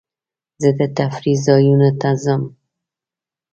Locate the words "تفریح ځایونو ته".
0.97-2.09